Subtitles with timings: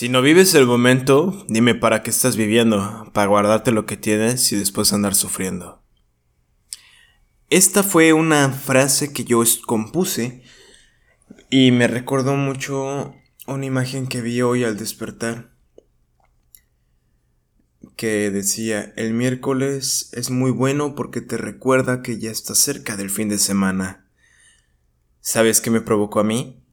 [0.00, 4.50] Si no vives el momento, dime para qué estás viviendo, para guardarte lo que tienes
[4.50, 5.82] y después andar sufriendo.
[7.50, 10.42] Esta fue una frase que yo compuse
[11.50, 13.14] y me recordó mucho
[13.46, 15.52] una imagen que vi hoy al despertar
[17.94, 23.10] que decía, el miércoles es muy bueno porque te recuerda que ya estás cerca del
[23.10, 24.08] fin de semana.
[25.20, 26.64] ¿Sabes qué me provocó a mí?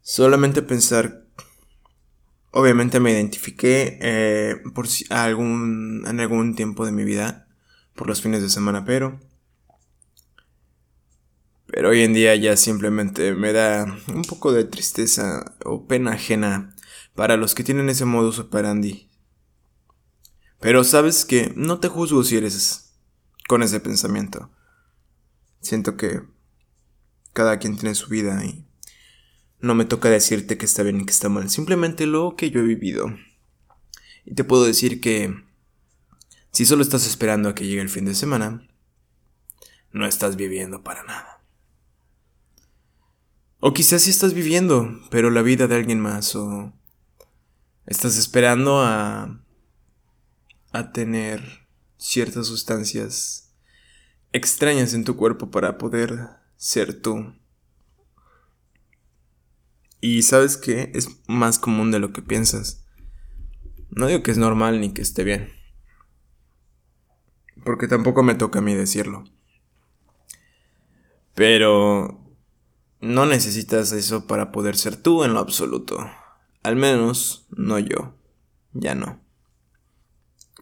[0.00, 1.27] Solamente pensar
[2.50, 7.46] Obviamente me identifiqué eh, por algún, en algún tiempo de mi vida
[7.94, 9.20] por los fines de semana, pero...
[11.66, 13.84] Pero hoy en día ya simplemente me da
[14.14, 16.74] un poco de tristeza o pena ajena
[17.14, 19.10] para los que tienen ese modus operandi.
[20.60, 22.94] Pero sabes que no te juzgo si eres
[23.48, 24.50] con ese pensamiento.
[25.60, 26.22] Siento que
[27.32, 28.67] cada quien tiene su vida y
[29.60, 32.60] no me toca decirte que está bien y que está mal, simplemente lo que yo
[32.60, 33.06] he vivido.
[34.24, 35.34] Y te puedo decir que
[36.50, 38.66] si solo estás esperando a que llegue el fin de semana,
[39.92, 41.42] no estás viviendo para nada.
[43.60, 46.72] O quizás sí estás viviendo, pero la vida de alguien más, o
[47.86, 49.40] estás esperando a,
[50.72, 53.52] a tener ciertas sustancias
[54.32, 57.34] extrañas en tu cuerpo para poder ser tú.
[60.00, 62.84] Y sabes que es más común de lo que piensas.
[63.90, 65.52] No digo que es normal ni que esté bien.
[67.64, 69.24] Porque tampoco me toca a mí decirlo.
[71.34, 72.24] Pero
[73.00, 75.98] no necesitas eso para poder ser tú en lo absoluto.
[76.62, 78.16] Al menos no yo.
[78.72, 79.20] Ya no.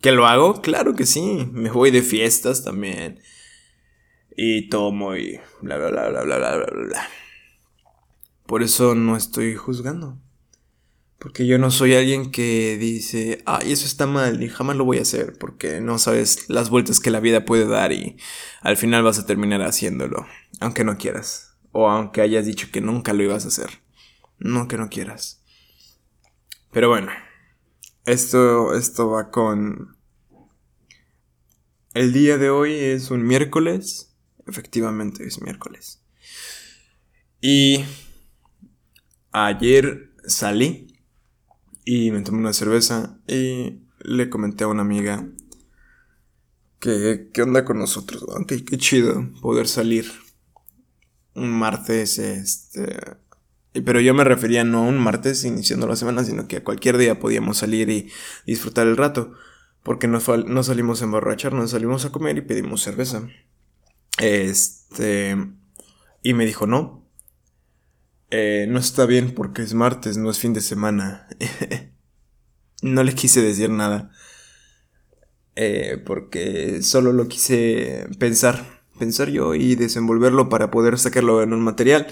[0.00, 0.62] ¿Que lo hago?
[0.62, 1.48] Claro que sí.
[1.52, 3.20] Me voy de fiestas también.
[4.34, 7.08] Y tomo y bla bla bla bla bla bla bla bla.
[8.47, 10.19] Por eso no estoy juzgando.
[11.19, 14.98] Porque yo no soy alguien que dice, ay, eso está mal y jamás lo voy
[14.98, 18.16] a hacer, porque no sabes las vueltas que la vida puede dar y
[18.61, 20.26] al final vas a terminar haciéndolo,
[20.60, 23.82] aunque no quieras, o aunque hayas dicho que nunca lo ibas a hacer,
[24.38, 25.43] no que no quieras.
[26.70, 27.10] Pero bueno,
[28.04, 29.97] esto, esto va con...
[31.94, 34.15] El día de hoy es un miércoles,
[34.47, 36.03] efectivamente es miércoles.
[37.41, 37.87] Y
[39.38, 40.86] Ayer salí
[41.84, 45.28] y me tomé una cerveza y le comenté a una amiga
[46.80, 50.10] que qué onda con nosotros, aunque qué chido poder salir
[51.34, 52.96] un martes, este...
[53.75, 56.96] Pero yo me refería no a un martes iniciando la semana, sino que a cualquier
[56.96, 58.10] día podíamos salir y
[58.46, 59.34] disfrutar el rato.
[59.82, 63.28] Porque no, no salimos a emborracharnos, salimos a comer y pedimos cerveza.
[64.16, 65.36] Este...
[66.22, 67.06] Y me dijo, no,
[68.31, 71.28] eh, no está bien porque es martes, no es fin de semana.
[72.82, 74.10] no le quise decir nada.
[75.54, 81.60] Eh, porque solo lo quise pensar, pensar yo y desenvolverlo para poder sacarlo en un
[81.60, 82.06] material.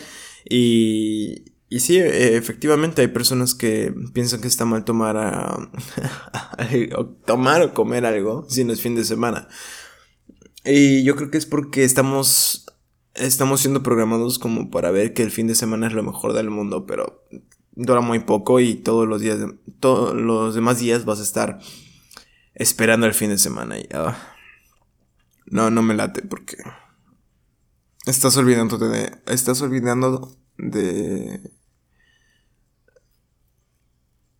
[0.48, 5.68] Y, y sí, efectivamente hay personas que piensan que está mal tomar,
[7.26, 9.48] tomar o comer algo si no es fin de semana.
[10.64, 12.63] Y yo creo que es porque estamos
[13.14, 16.50] estamos siendo programados como para ver que el fin de semana es lo mejor del
[16.50, 17.24] mundo, pero
[17.72, 19.38] dura muy poco y todos los días,
[19.80, 21.58] todos los demás días vas a estar
[22.54, 24.16] esperando el fin de semana y ah,
[25.46, 26.56] no, no me late porque
[28.06, 31.52] estás olvidándote de, estás olvidando de,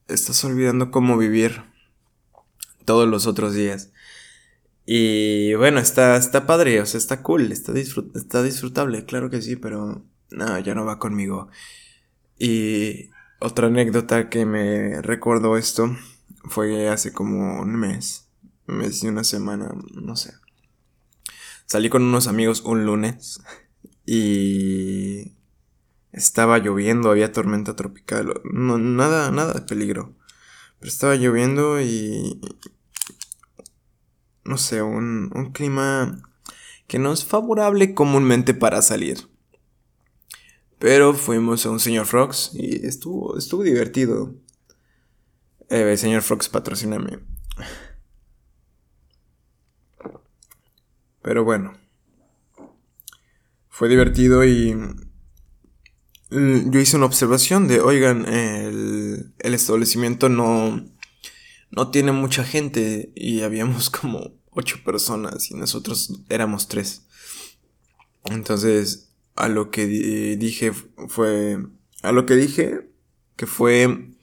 [0.09, 1.63] estás olvidando cómo vivir
[2.85, 3.91] todos los otros días.
[4.87, 9.57] Y bueno, está, está padre, o sea, está cool, está, está disfrutable, claro que sí,
[9.57, 11.49] pero no, ya no va conmigo.
[12.39, 15.97] Y otra anécdota que me recordó esto
[16.45, 18.29] fue hace como un mes,
[18.69, 20.35] un mes y una semana, no sé.
[21.67, 23.41] Salí con unos amigos un lunes
[24.05, 25.33] y
[26.13, 30.15] estaba lloviendo, había tormenta tropical, no, nada, nada de peligro.
[30.79, 32.41] Pero estaba lloviendo y
[34.45, 36.23] no sé, un, un clima
[36.87, 39.29] que no es favorable comúnmente para salir.
[40.79, 44.35] Pero fuimos a un señor Frogs y estuvo, estuvo divertido.
[45.71, 47.21] Eh, señor Frogs, patrocíname.
[51.23, 51.73] Pero bueno.
[53.71, 54.77] Fue divertido y
[56.31, 60.85] yo hice una observación de, oigan, el, el establecimiento no,
[61.75, 67.07] no tiene mucha gente y habíamos como ocho personas y nosotros éramos tres.
[68.25, 70.73] Entonces, a lo que dije
[71.09, 71.59] fue,
[72.03, 72.89] a lo que dije
[73.37, 74.15] que fue,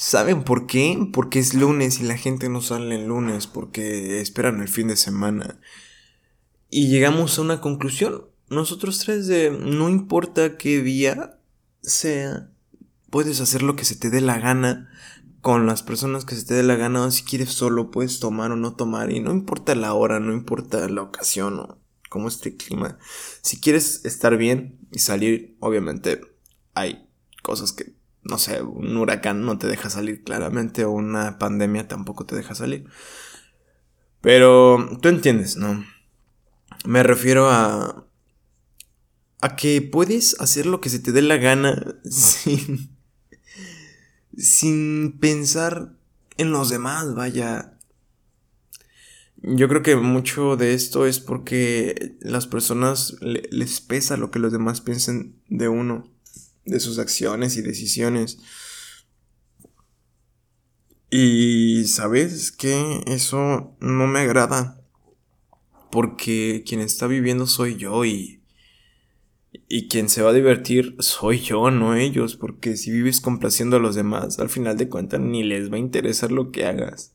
[0.00, 0.96] ¿Saben por qué?
[1.12, 4.96] Porque es lunes y la gente no sale el lunes porque esperan el fin de
[4.96, 5.60] semana.
[6.70, 8.24] Y llegamos a una conclusión.
[8.48, 11.38] Nosotros tres de no importa qué día
[11.82, 12.48] sea,
[13.10, 14.88] puedes hacer lo que se te dé la gana
[15.40, 18.52] con las personas que se te dé la gana o si quieres solo puedes tomar
[18.52, 21.78] o no tomar y no importa la hora, no importa la ocasión o
[22.08, 22.98] cómo esté el clima.
[23.42, 26.20] Si quieres estar bien y salir, obviamente
[26.74, 27.08] hay
[27.42, 32.26] cosas que, no sé, un huracán no te deja salir claramente o una pandemia tampoco
[32.26, 32.86] te deja salir.
[34.20, 35.84] Pero tú entiendes, ¿no?
[36.84, 38.06] Me refiero a
[39.40, 42.96] a que puedes hacer lo que se te dé la gana sin
[44.36, 45.96] sin pensar
[46.36, 47.78] en los demás, vaya.
[49.42, 54.52] Yo creo que mucho de esto es porque las personas les pesa lo que los
[54.52, 56.10] demás piensen de uno,
[56.64, 58.38] de sus acciones y decisiones.
[61.10, 64.80] Y sabes que eso no me agrada,
[65.90, 68.39] porque quien está viviendo soy yo y
[69.52, 73.80] y quien se va a divertir soy yo, no ellos, porque si vives complaciendo a
[73.80, 77.14] los demás, al final de cuentas ni les va a interesar lo que hagas.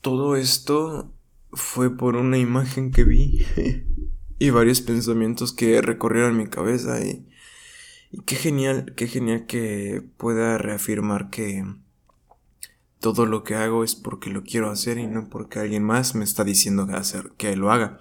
[0.00, 1.12] Todo esto
[1.52, 3.44] fue por una imagen que vi
[4.38, 7.26] y varios pensamientos que recorrieron mi cabeza y,
[8.10, 11.64] y qué genial, qué genial que pueda reafirmar que
[13.00, 16.24] todo lo que hago es porque lo quiero hacer y no porque alguien más me
[16.24, 17.98] está diciendo hacer, que lo haga.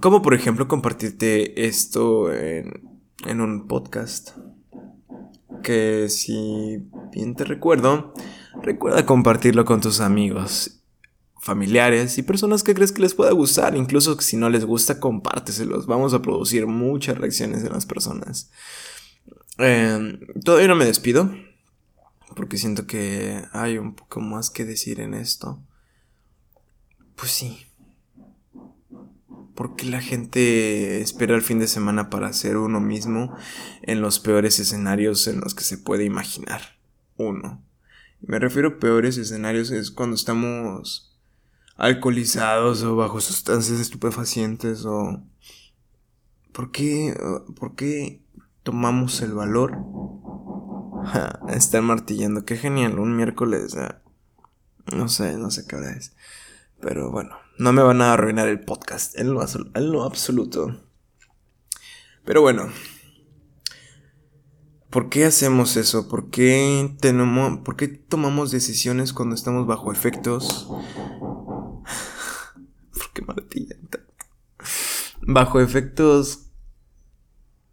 [0.00, 4.30] Como por ejemplo compartirte esto en, en un podcast.
[5.62, 6.82] Que si
[7.12, 8.12] bien te recuerdo,
[8.60, 10.82] recuerda compartirlo con tus amigos,
[11.40, 13.76] familiares y personas que crees que les pueda gustar.
[13.76, 15.86] Incluso si no les gusta, compárteselos.
[15.86, 18.50] Vamos a producir muchas reacciones de las personas.
[19.58, 21.30] Em, todavía no me despido.
[22.34, 25.62] Porque siento que hay un poco más que decir en esto.
[27.14, 27.66] Pues sí.
[29.54, 33.36] ¿Por qué la gente espera el fin de semana para ser uno mismo
[33.82, 36.60] en los peores escenarios en los que se puede imaginar
[37.16, 37.62] uno?
[38.20, 41.16] Me refiero a peores escenarios es cuando estamos
[41.76, 45.22] alcoholizados o bajo sustancias estupefacientes o...
[46.52, 47.16] ¿Por qué,
[47.56, 48.22] por qué
[48.62, 49.76] tomamos el valor?
[51.48, 53.76] estar martillando, qué genial, un miércoles.
[54.94, 56.14] No sé, no sé qué hora es.
[56.80, 60.80] Pero bueno, no me van a arruinar el podcast en lo, absoluto.
[62.24, 62.68] Pero bueno,
[64.90, 66.08] ¿por qué hacemos eso?
[66.08, 70.68] ¿Por qué, tenemos, ¿Por qué tomamos decisiones cuando estamos bajo efectos?
[72.92, 73.24] ¿Por qué
[75.26, 76.50] Bajo efectos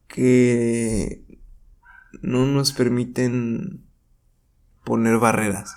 [0.07, 1.31] que
[2.21, 3.85] no nos permiten
[4.83, 5.75] poner barreras.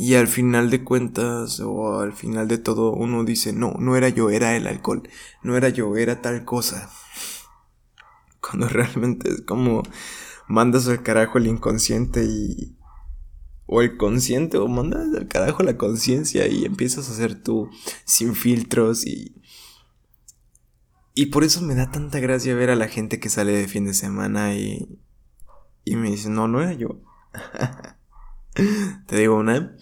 [0.00, 4.08] Y al final de cuentas, o al final de todo, uno dice, no, no era
[4.08, 5.02] yo, era el alcohol.
[5.42, 6.88] No era yo, era tal cosa.
[8.40, 9.82] Cuando realmente es como
[10.46, 12.78] mandas al carajo el inconsciente y...
[13.66, 17.68] O el consciente, o mandas al carajo la conciencia y empiezas a hacer tú
[18.04, 19.34] sin filtros y...
[21.12, 23.84] Y por eso me da tanta gracia ver a la gente que sale de fin
[23.84, 25.00] de semana y...
[25.84, 27.00] Y me dice, no, no era yo.
[29.06, 29.76] Te digo una.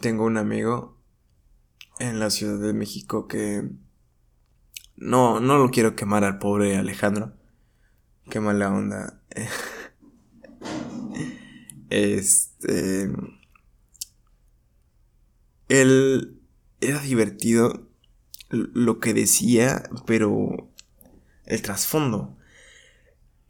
[0.00, 0.98] Tengo un amigo
[2.00, 3.70] en la Ciudad de México que...
[4.96, 7.34] No, no lo quiero quemar al pobre Alejandro.
[8.30, 9.22] Qué mala onda.
[11.90, 13.12] este...
[15.68, 16.40] Él
[16.80, 17.88] era divertido
[18.50, 20.70] lo que decía, pero
[21.46, 22.36] el trasfondo.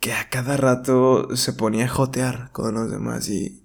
[0.01, 3.64] Que a cada rato se ponía a jotear con los demás y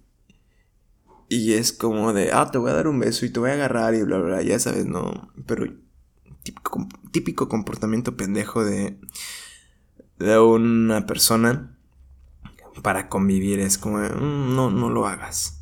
[1.30, 3.54] y es como de, ah, te voy a dar un beso y te voy a
[3.54, 5.32] agarrar y bla, bla, bla, ya sabes, no.
[5.46, 5.68] Pero
[7.12, 9.00] típico, comportamiento pendejo de,
[10.18, 11.78] de una persona
[12.82, 13.60] para convivir.
[13.60, 15.62] Es como, mm, no, no lo hagas.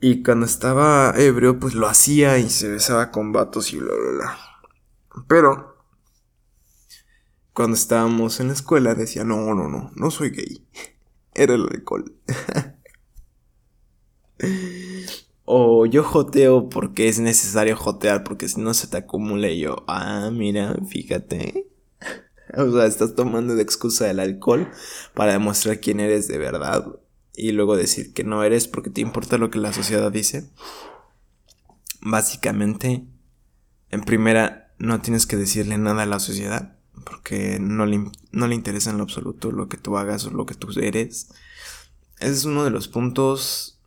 [0.00, 4.10] Y cuando estaba ebrio, pues lo hacía y se besaba con vatos y bla, bla,
[4.18, 4.38] bla.
[5.26, 5.78] Pero,
[7.54, 10.68] cuando estábamos en la escuela, decía, no, no, no, no soy gay.
[11.34, 12.12] Era el alcohol.
[15.44, 19.84] O yo joteo porque es necesario jotear, porque si no se te acumula y yo,
[19.86, 21.66] ah, mira, fíjate.
[22.56, 24.70] O sea, estás tomando de excusa el alcohol
[25.12, 26.86] para demostrar quién eres de verdad
[27.34, 30.48] y luego decir que no eres porque te importa lo que la sociedad dice.
[32.00, 33.04] Básicamente,
[33.90, 38.54] en primera, no tienes que decirle nada a la sociedad porque no le, no le
[38.54, 41.28] interesa en lo absoluto lo que tú hagas o lo que tú eres.
[42.18, 43.77] ese es uno de los puntos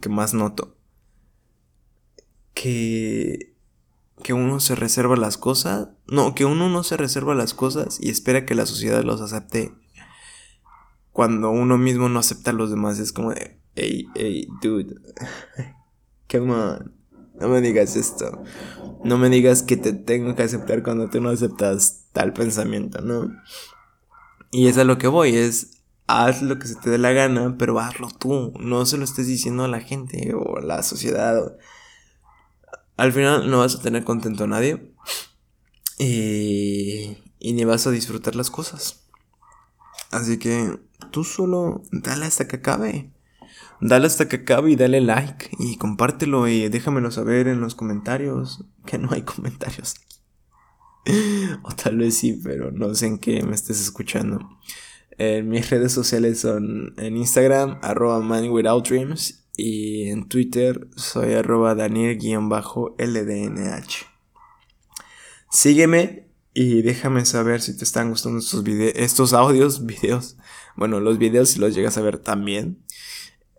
[0.00, 0.76] que más noto.
[2.54, 3.54] Que
[4.22, 8.10] que uno se reserva las cosas, no, que uno no se reserva las cosas y
[8.10, 9.72] espera que la sociedad los acepte
[11.12, 12.98] cuando uno mismo no acepta a los demás.
[12.98, 14.96] Es como de, hey, hey, dude,
[16.30, 16.92] come on,
[17.40, 18.42] no me digas esto.
[19.04, 23.32] No me digas que te tengo que aceptar cuando tú no aceptas tal pensamiento, ¿no?
[24.50, 25.77] Y es a lo que voy, es
[26.08, 28.52] haz lo que se te dé la gana, pero hazlo tú.
[28.58, 31.56] No se lo estés diciendo a la gente o a la sociedad.
[32.96, 34.92] Al final no vas a tener contento a nadie.
[35.98, 39.04] Y, y ni vas a disfrutar las cosas.
[40.10, 40.78] Así que
[41.12, 43.12] tú solo dale hasta que acabe.
[43.80, 48.64] Dale hasta que acabe y dale like y compártelo y déjamelo saber en los comentarios.
[48.84, 49.94] Que no hay comentarios
[51.62, 54.38] o tal vez sí, pero no sé en qué me estés escuchando.
[55.18, 59.44] En mis redes sociales son en Instagram, arroba man without dreams.
[59.56, 62.46] Y en Twitter soy arroba daniel-ldnh.
[65.50, 70.36] Sígueme y déjame saber si te están gustando estos, estos audios, videos.
[70.76, 72.84] Bueno, los videos si los llegas a ver también.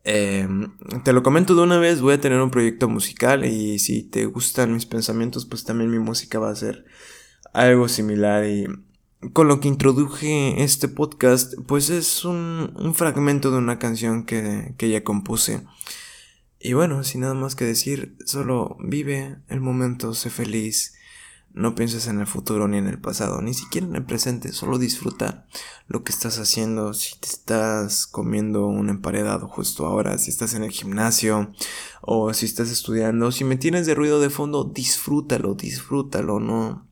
[0.06, 4.04] Em, te lo comento de una vez, voy a tener un proyecto musical y si
[4.04, 6.86] te gustan mis pensamientos, pues también mi música va a ser
[7.54, 8.68] algo similar y
[9.34, 14.90] con lo que introduje este podcast, pues es un, fragmento de una canción que, que
[14.90, 15.66] ya compuse.
[16.60, 20.94] Y bueno, sin nada más que decir, solo vive el momento, sé feliz,
[21.54, 24.78] no pienses en el futuro ni en el pasado, ni siquiera en el presente, solo
[24.78, 25.48] disfruta
[25.88, 30.64] lo que estás haciendo, si te estás comiendo un emparedado justo ahora, si estás en
[30.64, 31.52] el gimnasio
[32.02, 36.89] o si estás estudiando, si me tienes de ruido de fondo, disfrútalo, disfrútalo, no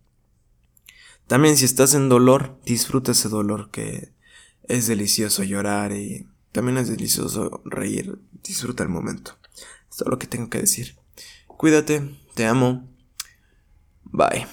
[1.28, 4.14] también si estás en dolor, disfruta ese dolor que
[4.64, 8.20] es delicioso llorar y también es delicioso reír.
[8.44, 9.38] Disfruta el momento.
[9.90, 10.98] Es todo lo que tengo que decir.
[11.48, 12.88] Cuídate, te amo.
[14.04, 14.48] Bye.